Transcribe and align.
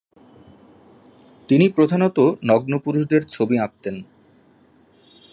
তিনি 1.49 1.65
প্রধানত 1.69 2.17
নগ্ন 2.43 2.73
পুরুষদের 2.77 3.21
ছবি 3.25 3.55
আঁকতেন। 3.59 3.95